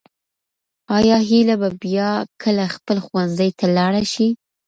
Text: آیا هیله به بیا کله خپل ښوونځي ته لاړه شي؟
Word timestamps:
آیا 0.97 1.17
هیله 1.29 1.55
به 1.61 1.69
بیا 1.83 2.09
کله 2.41 2.65
خپل 2.75 2.97
ښوونځي 3.05 3.49
ته 3.59 3.65
لاړه 3.77 4.03
شي؟ 4.13 4.27